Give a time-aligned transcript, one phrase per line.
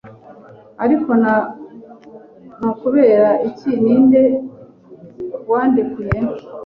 [0.83, 1.33] Ariko na
[2.81, 4.23] Kubera iki Ninde
[5.49, 6.17] wandekuye